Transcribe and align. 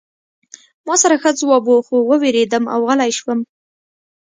ما 0.87 0.95
سره 1.01 1.15
ښه 1.21 1.31
ځواب 1.39 1.63
و 1.67 1.77
خو 1.87 1.95
ووېرېدم 2.09 2.63
او 2.73 2.79
غلی 2.87 3.11
شوم 3.17 3.39